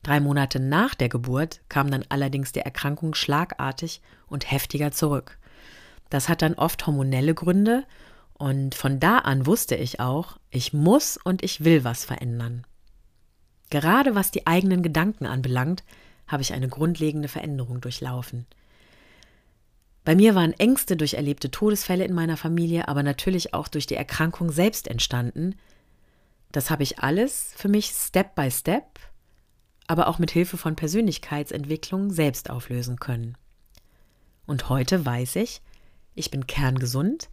Drei 0.04 0.20
Monate 0.20 0.60
nach 0.60 0.96
der 0.96 1.10
Geburt 1.10 1.62
kam 1.70 1.90
dann 1.90 2.06
allerdings 2.10 2.52
die 2.52 2.60
Erkrankung 2.60 3.16
schlagartig 3.16 4.02
und 4.28 4.52
heftiger 4.52 4.92
zurück. 4.92 5.38
Das 6.10 6.30
hat 6.30 6.42
dann 6.42 6.54
oft 6.56 6.86
hormonelle 6.86 7.34
Gründe 7.34 7.86
und 8.34 8.76
von 8.76 9.00
da 9.00 9.20
an 9.20 9.46
wusste 9.46 9.76
ich 9.76 10.00
auch, 10.00 10.38
ich 10.52 10.74
muss 10.74 11.18
und 11.18 11.44
ich 11.44 11.64
will 11.64 11.84
was 11.86 12.04
verändern. 12.04 12.66
Gerade 13.70 14.14
was 14.14 14.30
die 14.30 14.46
eigenen 14.46 14.84
Gedanken 14.84 15.26
anbelangt, 15.26 15.84
habe 16.28 16.44
ich 16.44 16.54
eine 16.54 16.68
grundlegende 16.68 17.30
Veränderung 17.30 17.82
durchlaufen. 17.82 18.46
Bei 20.04 20.16
mir 20.16 20.36
waren 20.36 20.54
Ängste 20.54 20.98
durch 20.98 21.14
erlebte 21.14 21.50
Todesfälle 21.50 22.04
in 22.04 22.14
meiner 22.14 22.36
Familie, 22.36 22.88
aber 22.90 23.04
natürlich 23.04 23.54
auch 23.54 23.70
durch 23.70 23.88
die 23.88 23.96
Erkrankung 23.96 24.52
selbst 24.52 24.90
entstanden. 24.90 25.56
Das 26.52 26.70
habe 26.70 26.84
ich 26.84 27.00
alles 27.00 27.54
für 27.56 27.70
mich 27.70 27.88
Step 27.88 28.36
by 28.36 28.52
Step, 28.52 29.00
aber 29.88 30.08
auch 30.08 30.20
mit 30.20 30.32
Hilfe 30.32 30.58
von 30.58 30.76
Persönlichkeitsentwicklung 30.76 32.12
selbst 32.12 32.50
auflösen 32.50 33.00
können. 33.00 33.38
Und 34.46 34.70
heute 34.70 35.06
weiß 35.06 35.38
ich, 35.38 35.62
ich 36.16 36.32
bin 36.32 36.48
kerngesund 36.48 37.30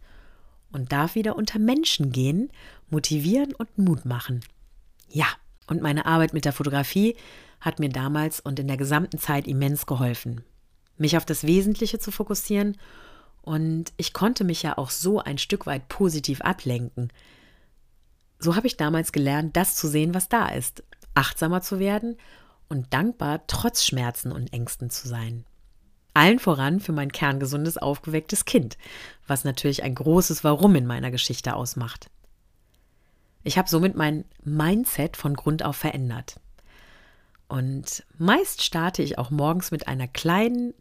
und 0.71 0.91
darf 0.91 1.15
wieder 1.15 1.35
unter 1.35 1.59
Menschen 1.59 2.11
gehen, 2.11 2.49
motivieren 2.89 3.53
und 3.53 3.77
Mut 3.77 4.05
machen. 4.05 4.41
Ja, 5.09 5.27
und 5.67 5.81
meine 5.81 6.05
Arbeit 6.05 6.33
mit 6.33 6.45
der 6.45 6.53
Fotografie 6.53 7.15
hat 7.59 7.79
mir 7.79 7.89
damals 7.89 8.39
und 8.39 8.59
in 8.59 8.67
der 8.67 8.77
gesamten 8.77 9.19
Zeit 9.19 9.47
immens 9.47 9.85
geholfen, 9.85 10.43
mich 10.97 11.17
auf 11.17 11.25
das 11.25 11.43
Wesentliche 11.43 11.99
zu 11.99 12.11
fokussieren 12.11 12.77
und 13.41 13.91
ich 13.97 14.13
konnte 14.13 14.43
mich 14.43 14.63
ja 14.63 14.77
auch 14.77 14.89
so 14.89 15.19
ein 15.19 15.37
Stück 15.37 15.65
weit 15.65 15.87
positiv 15.89 16.41
ablenken. 16.41 17.11
So 18.39 18.55
habe 18.55 18.67
ich 18.67 18.77
damals 18.77 19.11
gelernt, 19.11 19.55
das 19.55 19.75
zu 19.75 19.87
sehen, 19.87 20.13
was 20.13 20.29
da 20.29 20.49
ist, 20.49 20.83
achtsamer 21.13 21.61
zu 21.61 21.79
werden 21.79 22.17
und 22.71 22.93
dankbar 22.93 23.41
trotz 23.47 23.83
Schmerzen 23.83 24.31
und 24.31 24.53
Ängsten 24.53 24.89
zu 24.89 25.07
sein. 25.07 25.43
Allen 26.13 26.39
voran 26.39 26.79
für 26.79 26.93
mein 26.93 27.11
kerngesundes, 27.11 27.77
aufgewecktes 27.77 28.45
Kind, 28.45 28.77
was 29.27 29.43
natürlich 29.43 29.83
ein 29.83 29.93
großes 29.93 30.43
Warum 30.43 30.75
in 30.75 30.87
meiner 30.87 31.11
Geschichte 31.11 31.53
ausmacht. 31.53 32.09
Ich 33.43 33.57
habe 33.57 33.69
somit 33.69 33.95
mein 33.95 34.25
Mindset 34.43 35.17
von 35.17 35.33
Grund 35.33 35.63
auf 35.63 35.75
verändert. 35.75 36.39
Und 37.47 38.05
meist 38.17 38.63
starte 38.63 39.03
ich 39.03 39.17
auch 39.17 39.31
morgens 39.31 39.71
mit 39.71 39.87
einer 39.87 40.07
kleinen 40.07 40.73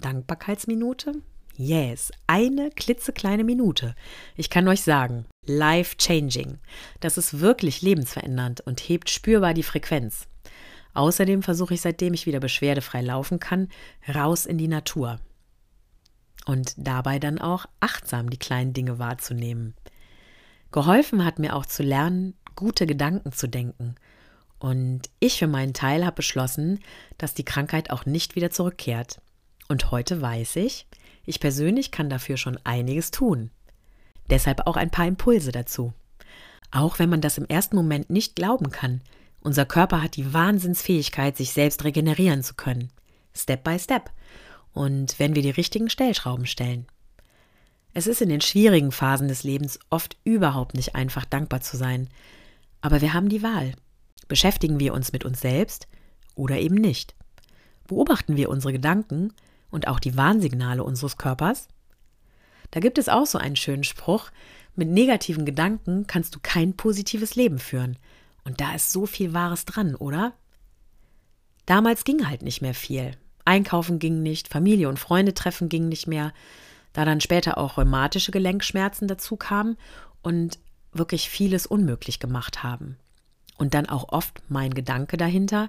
Dankbarkeitsminute. 0.00 1.12
Yes, 1.56 2.10
eine 2.26 2.70
klitzekleine 2.70 3.44
Minute. 3.44 3.94
Ich 4.34 4.50
kann 4.50 4.66
euch 4.66 4.82
sagen, 4.82 5.26
life 5.46 5.96
changing. 5.96 6.58
Das 7.00 7.16
ist 7.16 7.40
wirklich 7.40 7.82
lebensverändernd 7.82 8.60
und 8.62 8.80
hebt 8.80 9.10
spürbar 9.10 9.54
die 9.54 9.62
Frequenz. 9.62 10.26
Außerdem 10.96 11.42
versuche 11.42 11.74
ich, 11.74 11.82
seitdem 11.82 12.14
ich 12.14 12.24
wieder 12.24 12.40
beschwerdefrei 12.40 13.02
laufen 13.02 13.38
kann, 13.38 13.68
raus 14.08 14.46
in 14.46 14.56
die 14.56 14.66
Natur. 14.66 15.20
Und 16.46 16.72
dabei 16.78 17.18
dann 17.18 17.38
auch 17.38 17.66
achtsam 17.80 18.30
die 18.30 18.38
kleinen 18.38 18.72
Dinge 18.72 18.98
wahrzunehmen. 18.98 19.74
Geholfen 20.72 21.22
hat 21.22 21.38
mir 21.38 21.54
auch 21.54 21.66
zu 21.66 21.82
lernen, 21.82 22.32
gute 22.54 22.86
Gedanken 22.86 23.30
zu 23.32 23.46
denken. 23.46 23.96
Und 24.58 25.02
ich 25.20 25.38
für 25.38 25.46
meinen 25.46 25.74
Teil 25.74 26.02
habe 26.02 26.16
beschlossen, 26.16 26.80
dass 27.18 27.34
die 27.34 27.44
Krankheit 27.44 27.90
auch 27.90 28.06
nicht 28.06 28.34
wieder 28.34 28.50
zurückkehrt. 28.50 29.20
Und 29.68 29.90
heute 29.90 30.22
weiß 30.22 30.56
ich, 30.56 30.86
ich 31.26 31.40
persönlich 31.40 31.90
kann 31.90 32.08
dafür 32.08 32.38
schon 32.38 32.58
einiges 32.64 33.10
tun. 33.10 33.50
Deshalb 34.30 34.66
auch 34.66 34.76
ein 34.76 34.90
paar 34.90 35.06
Impulse 35.06 35.52
dazu. 35.52 35.92
Auch 36.70 36.98
wenn 36.98 37.10
man 37.10 37.20
das 37.20 37.36
im 37.36 37.44
ersten 37.44 37.76
Moment 37.76 38.08
nicht 38.08 38.34
glauben 38.34 38.70
kann, 38.70 39.02
unser 39.46 39.64
Körper 39.64 40.02
hat 40.02 40.16
die 40.16 40.34
Wahnsinnsfähigkeit, 40.34 41.36
sich 41.36 41.52
selbst 41.52 41.84
regenerieren 41.84 42.42
zu 42.42 42.54
können. 42.54 42.90
Step 43.32 43.62
by 43.62 43.78
Step. 43.78 44.10
Und 44.72 45.20
wenn 45.20 45.36
wir 45.36 45.42
die 45.42 45.50
richtigen 45.50 45.88
Stellschrauben 45.88 46.46
stellen. 46.46 46.86
Es 47.94 48.08
ist 48.08 48.20
in 48.20 48.28
den 48.28 48.40
schwierigen 48.40 48.90
Phasen 48.90 49.28
des 49.28 49.44
Lebens 49.44 49.78
oft 49.88 50.16
überhaupt 50.24 50.74
nicht 50.74 50.96
einfach 50.96 51.24
dankbar 51.24 51.60
zu 51.60 51.76
sein. 51.76 52.08
Aber 52.80 53.00
wir 53.00 53.14
haben 53.14 53.28
die 53.28 53.44
Wahl. 53.44 53.74
Beschäftigen 54.26 54.80
wir 54.80 54.92
uns 54.92 55.12
mit 55.12 55.24
uns 55.24 55.40
selbst 55.40 55.86
oder 56.34 56.58
eben 56.58 56.74
nicht? 56.74 57.14
Beobachten 57.86 58.36
wir 58.36 58.50
unsere 58.50 58.72
Gedanken 58.72 59.32
und 59.70 59.86
auch 59.86 60.00
die 60.00 60.16
Warnsignale 60.16 60.82
unseres 60.82 61.18
Körpers? 61.18 61.68
Da 62.72 62.80
gibt 62.80 62.98
es 62.98 63.08
auch 63.08 63.26
so 63.26 63.38
einen 63.38 63.56
schönen 63.56 63.84
Spruch, 63.84 64.30
mit 64.74 64.88
negativen 64.88 65.46
Gedanken 65.46 66.08
kannst 66.08 66.34
du 66.34 66.40
kein 66.42 66.74
positives 66.76 67.36
Leben 67.36 67.58
führen. 67.58 67.96
Und 68.46 68.60
da 68.60 68.74
ist 68.74 68.92
so 68.92 69.06
viel 69.06 69.34
Wahres 69.34 69.64
dran, 69.64 69.96
oder? 69.96 70.32
Damals 71.66 72.04
ging 72.04 72.28
halt 72.28 72.42
nicht 72.42 72.62
mehr 72.62 72.74
viel. 72.74 73.10
Einkaufen 73.44 73.98
ging 73.98 74.22
nicht, 74.22 74.46
Familie 74.46 74.88
und 74.88 75.00
Freunde 75.00 75.34
treffen 75.34 75.68
ging 75.68 75.88
nicht 75.88 76.06
mehr, 76.06 76.32
da 76.92 77.04
dann 77.04 77.20
später 77.20 77.58
auch 77.58 77.76
rheumatische 77.76 78.30
Gelenkschmerzen 78.30 79.08
dazu 79.08 79.36
kamen 79.36 79.76
und 80.22 80.60
wirklich 80.92 81.28
vieles 81.28 81.66
unmöglich 81.66 82.20
gemacht 82.20 82.62
haben. 82.62 82.96
Und 83.58 83.74
dann 83.74 83.88
auch 83.88 84.12
oft 84.12 84.40
mein 84.48 84.74
Gedanke 84.74 85.16
dahinter, 85.16 85.68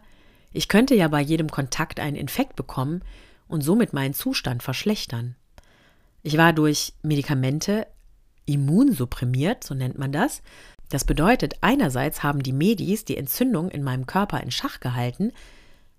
ich 0.54 0.68
könnte 0.68 0.94
ja 0.94 1.08
bei 1.08 1.22
jedem 1.22 1.50
Kontakt 1.50 2.00
einen 2.00 2.16
Infekt 2.16 2.56
bekommen 2.56 3.02
und 3.48 3.62
somit 3.62 3.92
meinen 3.92 4.14
Zustand 4.14 4.62
verschlechtern. 4.62 5.36
Ich 6.22 6.38
war 6.38 6.54
durch 6.54 6.94
Medikamente 7.02 7.88
immunsupprimiert, 8.46 9.64
so 9.64 9.74
nennt 9.74 9.98
man 9.98 10.12
das, 10.12 10.44
das 10.90 11.04
bedeutet, 11.04 11.56
einerseits 11.62 12.24
haben 12.24 12.44
die 12.44 12.54
Medis 12.54 13.06
die 13.06 13.18
Entzündung 13.18 13.70
in 13.70 13.84
meinem 13.84 14.06
Körper 14.06 14.42
in 14.42 14.52
Schach 14.52 14.80
gehalten, 14.80 15.32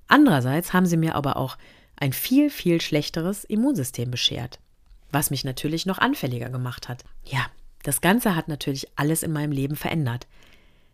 andererseits 0.07 0.73
haben 0.73 0.87
sie 0.87 0.97
mir 0.97 1.14
aber 1.14 1.37
auch 1.37 1.59
ein 1.97 2.12
viel, 2.12 2.50
viel 2.50 2.80
schlechteres 2.80 3.45
Immunsystem 3.45 4.11
beschert, 4.11 4.59
was 5.11 5.30
mich 5.30 5.45
natürlich 5.45 5.85
noch 5.85 5.99
anfälliger 5.99 6.49
gemacht 6.49 6.88
hat. 6.88 7.04
Ja, 7.25 7.47
das 7.83 8.00
Ganze 8.00 8.35
hat 8.35 8.49
natürlich 8.49 8.88
alles 8.97 9.23
in 9.23 9.33
meinem 9.33 9.52
Leben 9.52 9.76
verändert. 9.76 10.26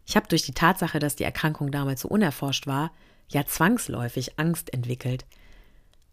Ich 0.06 0.16
habe 0.16 0.28
durch 0.28 0.42
die 0.42 0.52
Tatsache, 0.52 0.98
dass 0.98 1.16
die 1.16 1.24
Erkrankung 1.24 1.70
damals 1.70 2.02
so 2.02 2.08
unerforscht 2.08 2.66
war, 2.66 2.90
ja 3.28 3.46
zwangsläufig 3.46 4.38
Angst 4.38 4.72
entwickelt, 4.72 5.24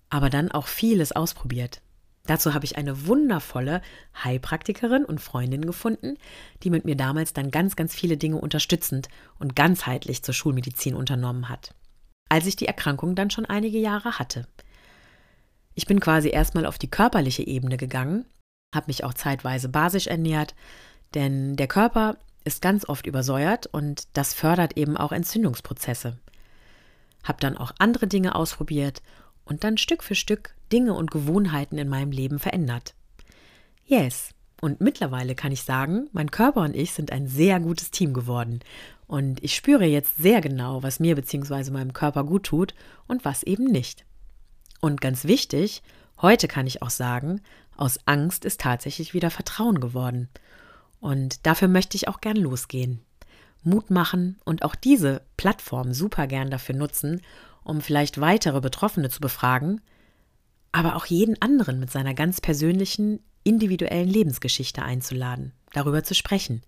aber 0.09 0.29
dann 0.29 0.51
auch 0.51 0.67
vieles 0.67 1.11
ausprobiert. 1.11 1.81
Dazu 2.27 2.53
habe 2.53 2.65
ich 2.65 2.77
eine 2.77 3.07
wundervolle 3.07 3.81
Heilpraktikerin 4.23 5.05
und 5.05 5.19
Freundin 5.19 5.65
gefunden, 5.65 6.17
die 6.63 6.69
mit 6.69 6.85
mir 6.85 6.95
damals 6.95 7.33
dann 7.33 7.49
ganz, 7.49 7.75
ganz 7.75 7.95
viele 7.95 8.17
Dinge 8.17 8.37
unterstützend 8.37 9.09
und 9.39 9.55
ganzheitlich 9.55 10.23
zur 10.23 10.33
Schulmedizin 10.33 10.95
unternommen 10.95 11.49
hat. 11.49 11.73
Als 12.29 12.45
ich 12.45 12.55
die 12.55 12.67
Erkrankung 12.67 13.15
dann 13.15 13.31
schon 13.31 13.45
einige 13.45 13.79
Jahre 13.79 14.19
hatte. 14.19 14.47
Ich 15.73 15.85
bin 15.85 15.99
quasi 15.99 16.29
erstmal 16.29 16.65
auf 16.65 16.77
die 16.77 16.89
körperliche 16.89 17.45
Ebene 17.45 17.77
gegangen, 17.77 18.25
habe 18.73 18.87
mich 18.87 19.03
auch 19.03 19.13
zeitweise 19.13 19.69
basisch 19.69 20.07
ernährt, 20.07 20.53
denn 21.13 21.55
der 21.55 21.67
Körper 21.67 22.17
ist 22.43 22.61
ganz 22.61 22.87
oft 22.87 23.05
übersäuert 23.07 23.67
und 23.67 24.07
das 24.13 24.33
fördert 24.33 24.77
eben 24.77 24.97
auch 24.97 25.11
Entzündungsprozesse. 25.11 26.17
Habe 27.23 27.39
dann 27.39 27.57
auch 27.57 27.73
andere 27.79 28.07
Dinge 28.07 28.35
ausprobiert 28.35 29.01
und 29.45 29.63
dann 29.63 29.77
Stück 29.77 30.03
für 30.03 30.15
Stück 30.15 30.55
Dinge 30.71 30.93
und 30.93 31.11
Gewohnheiten 31.11 31.77
in 31.77 31.89
meinem 31.89 32.11
Leben 32.11 32.39
verändert. 32.39 32.95
Yes. 33.85 34.33
Und 34.61 34.79
mittlerweile 34.79 35.33
kann 35.33 35.51
ich 35.51 35.63
sagen, 35.63 36.07
mein 36.11 36.29
Körper 36.29 36.61
und 36.61 36.75
ich 36.75 36.93
sind 36.93 37.11
ein 37.11 37.27
sehr 37.27 37.59
gutes 37.59 37.89
Team 37.89 38.13
geworden. 38.13 38.59
Und 39.07 39.43
ich 39.43 39.55
spüre 39.55 39.85
jetzt 39.85 40.17
sehr 40.17 40.39
genau, 40.39 40.83
was 40.83 40.99
mir 40.99 41.15
bzw. 41.15 41.71
meinem 41.71 41.93
Körper 41.93 42.23
gut 42.23 42.43
tut 42.43 42.75
und 43.07 43.25
was 43.25 43.43
eben 43.43 43.65
nicht. 43.65 44.05
Und 44.79 45.01
ganz 45.01 45.25
wichtig, 45.25 45.81
heute 46.21 46.47
kann 46.47 46.67
ich 46.67 46.81
auch 46.83 46.91
sagen, 46.91 47.41
aus 47.75 47.99
Angst 48.05 48.45
ist 48.45 48.61
tatsächlich 48.61 49.13
wieder 49.13 49.31
Vertrauen 49.31 49.79
geworden. 49.79 50.29
Und 50.99 51.45
dafür 51.47 51.67
möchte 51.67 51.97
ich 51.97 52.07
auch 52.07 52.21
gern 52.21 52.37
losgehen. 52.37 53.01
Mut 53.63 53.89
machen 53.89 54.37
und 54.45 54.63
auch 54.63 54.75
diese 54.75 55.23
Plattform 55.37 55.93
super 55.93 56.27
gern 56.27 56.49
dafür 56.49 56.75
nutzen, 56.75 57.21
um 57.63 57.81
vielleicht 57.81 58.21
weitere 58.21 58.61
Betroffene 58.61 59.09
zu 59.09 59.19
befragen, 59.19 59.81
aber 60.71 60.95
auch 60.95 61.05
jeden 61.05 61.41
anderen 61.41 61.79
mit 61.79 61.91
seiner 61.91 62.13
ganz 62.13 62.41
persönlichen, 62.41 63.19
individuellen 63.43 64.07
Lebensgeschichte 64.07 64.83
einzuladen, 64.83 65.51
darüber 65.73 66.03
zu 66.03 66.13
sprechen. 66.13 66.61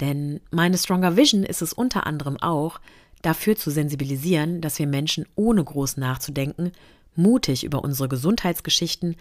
Denn 0.00 0.40
meine 0.50 0.78
Stronger 0.78 1.16
Vision 1.16 1.44
ist 1.44 1.62
es 1.62 1.72
unter 1.72 2.06
anderem 2.06 2.36
auch, 2.38 2.80
dafür 3.22 3.56
zu 3.56 3.70
sensibilisieren, 3.70 4.60
dass 4.60 4.78
wir 4.78 4.86
Menschen 4.86 5.26
ohne 5.34 5.62
groß 5.62 5.96
nachzudenken 5.96 6.72
mutig 7.18 7.64
über 7.64 7.84
unsere 7.84 8.08
Gesundheitsgeschichten, 8.08 9.16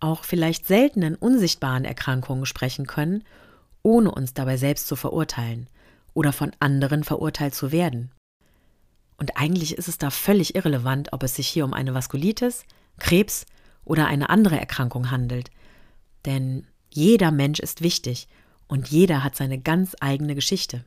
auch 0.00 0.24
vielleicht 0.24 0.66
seltenen 0.66 1.14
unsichtbaren 1.14 1.84
Erkrankungen 1.84 2.46
sprechen 2.46 2.86
können, 2.86 3.22
ohne 3.82 4.10
uns 4.10 4.34
dabei 4.34 4.56
selbst 4.56 4.88
zu 4.88 4.96
verurteilen 4.96 5.68
oder 6.14 6.32
von 6.32 6.52
anderen 6.58 7.04
verurteilt 7.04 7.54
zu 7.54 7.70
werden. 7.70 8.10
Und 9.18 9.36
eigentlich 9.36 9.76
ist 9.76 9.88
es 9.88 9.98
da 9.98 10.10
völlig 10.10 10.54
irrelevant, 10.54 11.12
ob 11.12 11.22
es 11.24 11.34
sich 11.34 11.48
hier 11.48 11.64
um 11.64 11.74
eine 11.74 11.92
Vaskulitis, 11.92 12.64
Krebs 12.98 13.46
oder 13.84 14.06
eine 14.06 14.30
andere 14.30 14.58
Erkrankung 14.58 15.10
handelt. 15.10 15.50
Denn 16.24 16.66
jeder 16.90 17.30
Mensch 17.30 17.58
ist 17.58 17.82
wichtig 17.82 18.28
und 18.68 18.88
jeder 18.88 19.24
hat 19.24 19.34
seine 19.36 19.58
ganz 19.58 19.96
eigene 20.00 20.34
Geschichte. 20.34 20.84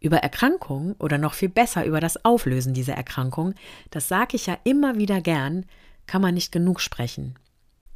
Über 0.00 0.18
Erkrankungen 0.18 0.94
oder 0.94 1.18
noch 1.18 1.34
viel 1.34 1.48
besser 1.48 1.84
über 1.84 2.00
das 2.00 2.24
Auflösen 2.24 2.74
dieser 2.74 2.94
Erkrankung, 2.94 3.54
das 3.90 4.08
sage 4.08 4.34
ich 4.34 4.46
ja 4.46 4.58
immer 4.64 4.96
wieder 4.96 5.20
gern, 5.20 5.64
kann 6.06 6.22
man 6.22 6.34
nicht 6.34 6.50
genug 6.50 6.80
sprechen. 6.80 7.38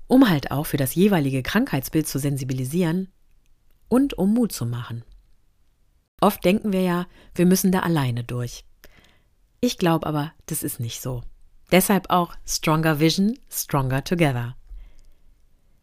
Um 0.07 0.29
halt 0.29 0.53
auch 0.53 0.67
für 0.67 0.77
das 0.77 0.95
jeweilige 0.95 1.43
Krankheitsbild 1.43 2.07
zu 2.07 2.21
sensibilisieren 2.21 3.09
und 3.89 4.15
um 4.15 4.33
Mut 4.33 4.53
zu 4.53 4.67
machen. 4.67 5.03
Oft 6.21 6.45
denken 6.45 6.73
wir 6.73 6.83
ja, 6.83 7.07
wir 7.35 7.47
müssen 7.47 7.73
da 7.73 7.81
alleine 7.81 8.23
durch. 8.23 8.65
Ich 9.67 9.79
glaube 9.79 10.07
aber, 10.07 10.31
das 10.47 10.63
ist 10.63 10.79
nicht 10.79 11.03
so. 11.03 11.25
Deshalb 11.73 12.11
auch 12.11 12.37
Stronger 12.47 13.01
Vision, 13.01 13.37
Stronger 13.51 14.05
Together. 14.05 14.55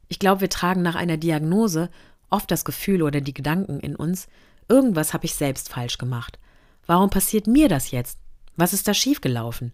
Ich 0.07 0.19
glaube, 0.19 0.39
wir 0.39 0.49
tragen 0.49 0.81
nach 0.81 0.95
einer 0.95 1.17
Diagnose 1.17 1.89
oft 2.29 2.49
das 2.49 2.63
Gefühl 2.63 3.01
oder 3.03 3.19
die 3.19 3.33
Gedanken 3.33 3.81
in 3.81 3.97
uns, 3.97 4.29
Irgendwas 4.69 5.13
habe 5.13 5.25
ich 5.25 5.35
selbst 5.35 5.67
falsch 5.67 5.97
gemacht. 5.97 6.39
Warum 6.85 7.09
passiert 7.09 7.45
mir 7.45 7.67
das 7.67 7.91
jetzt? 7.91 8.17
Was 8.55 8.71
ist 8.71 8.87
da 8.87 8.93
schiefgelaufen? 8.93 9.73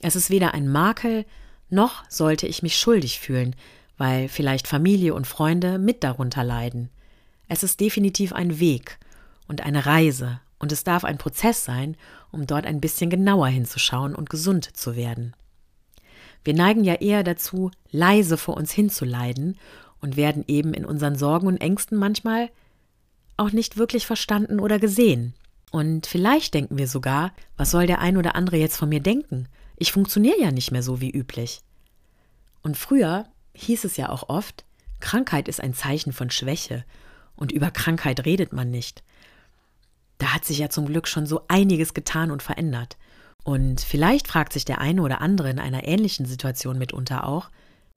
Es 0.00 0.14
ist 0.14 0.30
weder 0.30 0.54
ein 0.54 0.70
Makel, 0.70 1.24
noch 1.70 2.08
sollte 2.08 2.46
ich 2.46 2.62
mich 2.62 2.76
schuldig 2.76 3.18
fühlen, 3.18 3.56
weil 3.96 4.28
vielleicht 4.28 4.68
Familie 4.68 5.12
und 5.12 5.26
Freunde 5.26 5.80
mit 5.80 6.04
darunter 6.04 6.44
leiden. 6.44 6.90
Es 7.48 7.64
ist 7.64 7.80
definitiv 7.80 8.32
ein 8.32 8.60
Weg 8.60 9.00
und 9.48 9.62
eine 9.62 9.86
Reise, 9.86 10.40
und 10.60 10.72
es 10.72 10.84
darf 10.84 11.04
ein 11.04 11.18
Prozess 11.18 11.64
sein, 11.64 11.96
um 12.30 12.46
dort 12.46 12.66
ein 12.66 12.80
bisschen 12.80 13.10
genauer 13.10 13.48
hinzuschauen 13.48 14.14
und 14.14 14.30
gesund 14.30 14.76
zu 14.76 14.96
werden. 14.96 15.34
Wir 16.44 16.54
neigen 16.54 16.84
ja 16.84 16.94
eher 16.94 17.24
dazu, 17.24 17.70
leise 17.90 18.36
vor 18.36 18.56
uns 18.56 18.72
hinzuleiden 18.72 19.58
und 20.00 20.16
werden 20.16 20.44
eben 20.46 20.74
in 20.74 20.84
unseren 20.84 21.16
Sorgen 21.16 21.46
und 21.46 21.60
Ängsten 21.60 21.98
manchmal 21.98 22.50
auch 23.36 23.52
nicht 23.52 23.76
wirklich 23.76 24.06
verstanden 24.06 24.60
oder 24.60 24.78
gesehen. 24.78 25.34
Und 25.70 26.06
vielleicht 26.06 26.54
denken 26.54 26.78
wir 26.78 26.88
sogar, 26.88 27.32
was 27.56 27.70
soll 27.70 27.86
der 27.86 28.00
ein 28.00 28.16
oder 28.16 28.34
andere 28.34 28.56
jetzt 28.56 28.76
von 28.76 28.88
mir 28.88 29.00
denken? 29.00 29.48
Ich 29.76 29.92
funktioniere 29.92 30.40
ja 30.40 30.50
nicht 30.50 30.72
mehr 30.72 30.82
so 30.82 31.00
wie 31.00 31.10
üblich. 31.10 31.60
Und 32.62 32.76
früher 32.76 33.26
hieß 33.54 33.84
es 33.84 33.96
ja 33.96 34.08
auch 34.08 34.28
oft, 34.28 34.64
Krankheit 35.00 35.48
ist 35.48 35.60
ein 35.60 35.74
Zeichen 35.74 36.12
von 36.12 36.30
Schwäche 36.30 36.84
und 37.36 37.52
über 37.52 37.70
Krankheit 37.70 38.24
redet 38.24 38.52
man 38.52 38.70
nicht. 38.70 39.02
Da 40.18 40.34
hat 40.34 40.44
sich 40.44 40.58
ja 40.58 40.68
zum 40.68 40.86
Glück 40.86 41.08
schon 41.08 41.26
so 41.26 41.42
einiges 41.48 41.94
getan 41.94 42.30
und 42.30 42.42
verändert. 42.42 42.96
Und 43.44 43.80
vielleicht 43.80 44.28
fragt 44.28 44.52
sich 44.52 44.64
der 44.64 44.80
eine 44.80 45.02
oder 45.02 45.20
andere 45.20 45.48
in 45.50 45.58
einer 45.58 45.86
ähnlichen 45.86 46.26
Situation 46.26 46.78
mitunter 46.78 47.26
auch, 47.26 47.50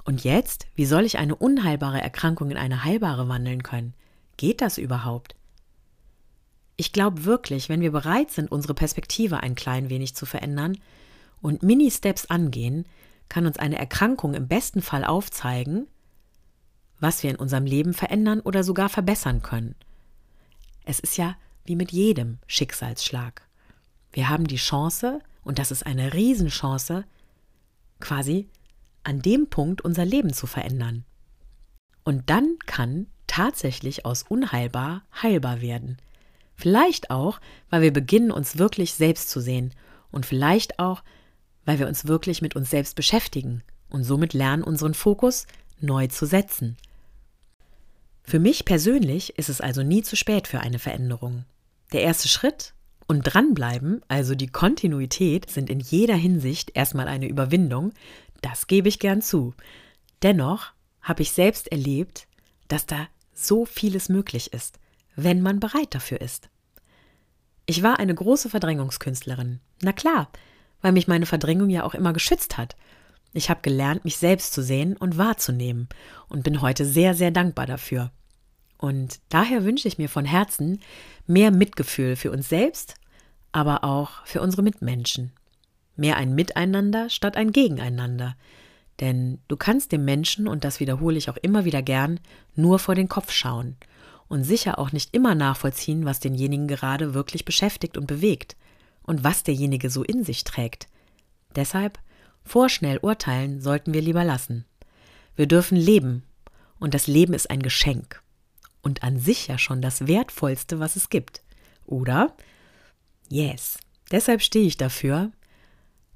und 0.03 0.23
jetzt, 0.23 0.65
wie 0.75 0.85
soll 0.85 1.05
ich 1.05 1.19
eine 1.19 1.35
unheilbare 1.35 2.01
Erkrankung 2.01 2.49
in 2.49 2.57
eine 2.57 2.83
heilbare 2.83 3.29
wandeln 3.29 3.61
können? 3.61 3.93
Geht 4.37 4.61
das 4.61 4.77
überhaupt? 4.77 5.35
Ich 6.75 6.93
glaube 6.93 7.25
wirklich, 7.25 7.69
wenn 7.69 7.81
wir 7.81 7.91
bereit 7.91 8.31
sind, 8.31 8.51
unsere 8.51 8.73
Perspektive 8.73 9.41
ein 9.41 9.53
klein 9.53 9.89
wenig 9.89 10.15
zu 10.15 10.25
verändern 10.25 10.79
und 11.41 11.61
Mini-Steps 11.61 12.27
angehen, 12.27 12.85
kann 13.29 13.45
uns 13.45 13.57
eine 13.57 13.77
Erkrankung 13.77 14.33
im 14.33 14.47
besten 14.47 14.81
Fall 14.81 15.05
aufzeigen, 15.05 15.87
was 16.99 17.21
wir 17.21 17.29
in 17.29 17.35
unserem 17.35 17.65
Leben 17.65 17.93
verändern 17.93 18.39
oder 18.39 18.63
sogar 18.63 18.89
verbessern 18.89 19.43
können. 19.43 19.75
Es 20.83 20.99
ist 20.99 21.17
ja 21.17 21.35
wie 21.65 21.75
mit 21.75 21.91
jedem 21.91 22.39
Schicksalsschlag. 22.47 23.47
Wir 24.11 24.29
haben 24.29 24.47
die 24.47 24.57
Chance, 24.57 25.19
und 25.43 25.59
das 25.59 25.71
ist 25.71 25.85
eine 25.85 26.13
Riesenchance, 26.13 27.05
quasi 27.99 28.49
an 29.03 29.21
dem 29.21 29.47
Punkt 29.47 29.81
unser 29.81 30.05
Leben 30.05 30.33
zu 30.33 30.47
verändern. 30.47 31.05
Und 32.03 32.29
dann 32.29 32.57
kann 32.65 33.07
tatsächlich 33.27 34.05
aus 34.05 34.23
unheilbar 34.23 35.03
heilbar 35.21 35.61
werden. 35.61 35.97
Vielleicht 36.55 37.09
auch, 37.09 37.39
weil 37.69 37.81
wir 37.81 37.93
beginnen, 37.93 38.31
uns 38.31 38.57
wirklich 38.57 38.93
selbst 38.93 39.29
zu 39.29 39.39
sehen 39.39 39.73
und 40.11 40.25
vielleicht 40.25 40.79
auch, 40.79 41.03
weil 41.65 41.79
wir 41.79 41.87
uns 41.87 42.05
wirklich 42.07 42.41
mit 42.41 42.55
uns 42.55 42.69
selbst 42.69 42.95
beschäftigen 42.95 43.63
und 43.89 44.03
somit 44.03 44.33
lernen, 44.33 44.63
unseren 44.63 44.93
Fokus 44.93 45.47
neu 45.79 46.07
zu 46.07 46.25
setzen. 46.25 46.77
Für 48.23 48.39
mich 48.39 48.65
persönlich 48.65 49.37
ist 49.37 49.49
es 49.49 49.61
also 49.61 49.83
nie 49.83 50.03
zu 50.03 50.15
spät 50.15 50.47
für 50.47 50.59
eine 50.59 50.79
Veränderung. 50.79 51.45
Der 51.91 52.01
erste 52.01 52.27
Schritt 52.27 52.73
und 53.07 53.23
dranbleiben, 53.23 54.01
also 54.07 54.35
die 54.35 54.47
Kontinuität, 54.47 55.49
sind 55.49 55.69
in 55.69 55.79
jeder 55.79 56.15
Hinsicht 56.15 56.71
erstmal 56.75 57.07
eine 57.07 57.27
Überwindung, 57.27 57.93
das 58.41 58.67
gebe 58.67 58.87
ich 58.87 58.99
gern 58.99 59.21
zu. 59.21 59.53
Dennoch 60.21 60.71
habe 61.01 61.21
ich 61.23 61.31
selbst 61.31 61.71
erlebt, 61.71 62.27
dass 62.67 62.85
da 62.85 63.07
so 63.33 63.65
vieles 63.65 64.07
möglich 64.07 64.53
ist, 64.53 64.79
wenn 65.15 65.41
man 65.41 65.59
bereit 65.59 65.93
dafür 65.93 66.21
ist. 66.21 66.49
Ich 67.65 67.83
war 67.83 67.99
eine 67.99 68.15
große 68.15 68.49
Verdrängungskünstlerin. 68.49 69.59
Na 69.81 69.93
klar, 69.93 70.29
weil 70.81 70.91
mich 70.91 71.07
meine 71.07 71.25
Verdrängung 71.25 71.69
ja 71.69 71.83
auch 71.83 71.93
immer 71.93 72.13
geschützt 72.13 72.57
hat. 72.57 72.75
Ich 73.33 73.49
habe 73.49 73.61
gelernt, 73.61 74.03
mich 74.03 74.17
selbst 74.17 74.53
zu 74.53 74.61
sehen 74.61 74.97
und 74.97 75.17
wahrzunehmen 75.17 75.87
und 76.27 76.43
bin 76.43 76.61
heute 76.61 76.85
sehr, 76.85 77.13
sehr 77.13 77.31
dankbar 77.31 77.65
dafür. 77.65 78.11
Und 78.77 79.19
daher 79.29 79.63
wünsche 79.63 79.87
ich 79.87 79.97
mir 79.97 80.09
von 80.09 80.25
Herzen 80.25 80.79
mehr 81.27 81.51
Mitgefühl 81.51 82.15
für 82.15 82.31
uns 82.31 82.49
selbst, 82.49 82.95
aber 83.51 83.83
auch 83.83 84.25
für 84.25 84.41
unsere 84.41 84.63
Mitmenschen. 84.63 85.31
Mehr 85.95 86.17
ein 86.17 86.35
Miteinander 86.35 87.09
statt 87.09 87.37
ein 87.37 87.51
Gegeneinander, 87.51 88.35
denn 88.99 89.39
du 89.47 89.57
kannst 89.57 89.91
dem 89.91 90.05
Menschen, 90.05 90.47
und 90.47 90.63
das 90.63 90.79
wiederhole 90.79 91.17
ich 91.17 91.29
auch 91.29 91.37
immer 91.37 91.65
wieder 91.65 91.81
gern, 91.81 92.19
nur 92.55 92.79
vor 92.79 92.95
den 92.95 93.09
Kopf 93.09 93.31
schauen 93.31 93.77
und 94.27 94.43
sicher 94.43 94.79
auch 94.79 94.91
nicht 94.91 95.13
immer 95.13 95.35
nachvollziehen, 95.35 96.05
was 96.05 96.19
denjenigen 96.19 96.67
gerade 96.67 97.13
wirklich 97.13 97.43
beschäftigt 97.43 97.97
und 97.97 98.07
bewegt 98.07 98.55
und 99.03 99.23
was 99.23 99.43
derjenige 99.43 99.89
so 99.89 100.03
in 100.03 100.23
sich 100.23 100.43
trägt. 100.43 100.87
Deshalb 101.55 101.99
vorschnell 102.43 102.97
urteilen 102.97 103.61
sollten 103.61 103.93
wir 103.93 104.01
lieber 104.01 104.23
lassen. 104.23 104.65
Wir 105.35 105.47
dürfen 105.47 105.77
leben, 105.77 106.23
und 106.79 106.93
das 106.93 107.07
Leben 107.07 107.33
ist 107.33 107.49
ein 107.49 107.61
Geschenk 107.61 108.21
und 108.81 109.03
an 109.03 109.19
sich 109.19 109.47
ja 109.47 109.57
schon 109.57 109.81
das 109.81 110.07
Wertvollste, 110.07 110.79
was 110.79 110.95
es 110.95 111.09
gibt. 111.09 111.43
Oder? 111.85 112.35
Yes. 113.29 113.77
Deshalb 114.11 114.41
stehe 114.41 114.65
ich 114.65 114.77
dafür. 114.77 115.31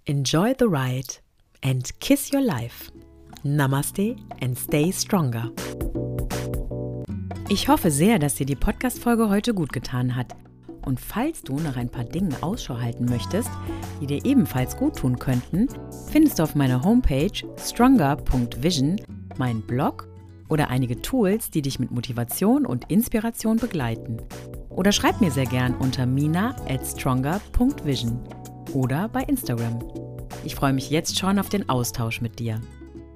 Enjoy 0.06 0.54
the 0.58 0.66
ride 0.66 1.16
and 1.62 2.00
kiss 2.00 2.34
your 2.34 2.42
life. 2.42 2.92
Namaste 3.44 4.16
and 4.42 4.58
stay 4.58 4.92
stronger. 4.92 5.52
Ich 7.48 7.68
hoffe 7.68 7.92
sehr, 7.92 8.18
dass 8.18 8.36
dir 8.36 8.46
die 8.46 8.56
Podcast-Folge 8.56 9.30
heute 9.30 9.54
gut 9.54 9.72
getan 9.72 10.16
hat. 10.16 10.36
Und 10.86 11.00
falls 11.00 11.42
du 11.42 11.60
nach 11.60 11.78
ein 11.78 11.90
paar 11.90 12.04
Dingen 12.04 12.36
Ausschau 12.42 12.80
halten 12.80 13.06
möchtest, 13.06 13.50
die 14.00 14.08
dir 14.08 14.24
ebenfalls 14.24 14.78
gut 14.78 14.98
tun 14.98 15.18
könnten, 15.18 15.68
findest 16.10 16.40
du 16.40 16.44
auf 16.44 16.56
meiner 16.56 16.84
Homepage 16.84 17.32
stronger.vision 17.58 19.02
meinen 19.38 19.62
Blog 19.62 20.08
oder 20.48 20.70
einige 20.70 21.02
Tools, 21.02 21.50
die 21.50 21.64
dich 21.64 21.80
mit 21.80 21.92
Motivation 21.92 22.66
und 22.66 22.90
Inspiration 22.92 23.58
begleiten. 23.58 24.18
Oder 24.70 24.92
schreib 24.92 25.22
mir 25.22 25.32
sehr 25.32 25.46
gern 25.46 25.74
unter 25.76 26.06
mina 26.06 26.56
at 26.70 26.86
stronger.vision 26.86 28.20
oder 28.74 29.10
bei 29.10 29.24
Instagram. 29.24 29.80
Ich 30.44 30.54
freue 30.54 30.74
mich 30.74 30.90
jetzt 30.92 31.18
schon 31.18 31.40
auf 31.40 31.50
den 31.50 31.68
Austausch 31.68 32.22
mit 32.22 32.40
dir. 32.40 32.62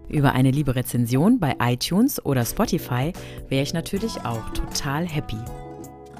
Über 0.07 0.31
eine 0.31 0.49
liebe 0.49 0.75
Rezension 0.75 1.39
bei 1.39 1.55
iTunes 1.59 2.25
oder 2.25 2.43
Spotify 2.43 3.13
wäre 3.47 3.61
ich 3.61 3.73
natürlich 3.73 4.25
auch 4.25 4.49
total 4.49 5.05
happy. 5.05 5.37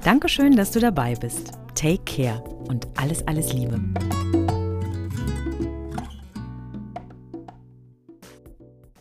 Dankeschön, 0.04 0.56
dass 0.56 0.70
du 0.70 0.80
dabei 0.80 1.14
bist. 1.14 1.52
Take 1.74 2.02
care 2.04 2.42
und 2.68 2.88
alles, 2.96 3.26
alles 3.26 3.52
Liebe. 3.52 3.78